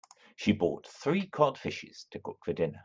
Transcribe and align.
She 0.35 0.51
bought 0.51 0.87
three 0.87 1.27
cod 1.27 1.59
fishes 1.59 2.07
to 2.09 2.17
cook 2.19 2.43
for 2.43 2.53
dinner. 2.53 2.79